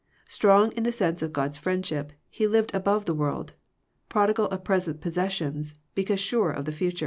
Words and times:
Strong 0.27 0.73
m 0.73 0.83
the 0.83 0.91
sense 0.91 1.21
of 1.21 1.31
God's 1.31 1.59
friendship, 1.59 2.11
he 2.27 2.47
lived 2.47 2.73
above 2.73 3.05
the 3.05 3.13
world, 3.13 3.53
prodigal 4.09 4.45
of 4.47 4.63
present 4.63 4.99
possessions, 4.99 5.75
because 5.93 6.19
sure 6.19 6.49
of 6.49 6.65
the 6.65 6.71
future. 6.71 6.97